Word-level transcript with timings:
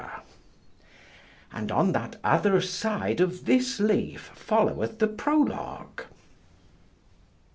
And 1.53 1.71
on 1.71 1.91
that 1.91 2.15
other 2.23 2.59
side 2.59 3.21
of 3.21 3.45
this 3.45 3.79
leaf 3.79 4.31
followeth 4.33 4.97
the 4.97 5.05
prologue. 5.07 6.05